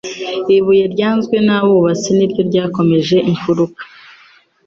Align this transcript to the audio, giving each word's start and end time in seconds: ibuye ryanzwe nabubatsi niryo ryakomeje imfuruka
ibuye 0.57 0.85
ryanzwe 0.93 1.35
nabubatsi 1.45 2.09
niryo 2.17 2.41
ryakomeje 2.49 3.17
imfuruka 3.31 3.81